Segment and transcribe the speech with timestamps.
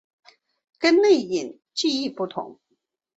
[0.79, 2.59] 跟内隐记忆不同。